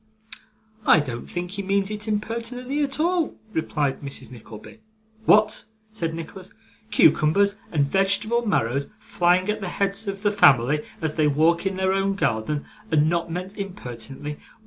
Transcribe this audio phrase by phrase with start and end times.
[0.87, 4.31] 'I don't think he means it impertinently at all,' replied Mrs.
[4.31, 4.79] Nickleby.
[5.27, 6.51] 'What!' said Nicholas,
[6.89, 11.75] 'cucumbers and vegetable marrows flying at the heads of the family as they walk in
[11.77, 14.39] their own garden, and not meant impertinently!